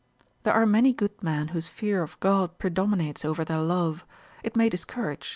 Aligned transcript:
There 0.41 0.55
are 0.55 0.65
many 0.65 0.93
good 0.93 1.21
men 1.21 1.49
whose 1.49 1.67
fear 1.67 2.01
of 2.01 2.19
GOD 2.21 2.57
predominates 2.57 3.23
over 3.23 3.45
their 3.45 3.59
love. 3.61 4.03
It 4.43 4.55
may 4.55 4.67
discourage. 4.67 5.29